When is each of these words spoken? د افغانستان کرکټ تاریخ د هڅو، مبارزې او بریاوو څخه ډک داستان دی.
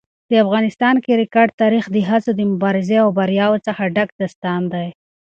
د 0.29 0.33
افغانستان 0.43 0.95
کرکټ 1.05 1.47
تاریخ 1.61 1.85
د 1.91 1.97
هڅو، 2.09 2.31
مبارزې 2.53 2.97
او 3.03 3.09
بریاوو 3.17 3.63
څخه 3.67 3.83
ډک 3.95 4.09
داستان 4.21 4.61
دی. 4.73 4.87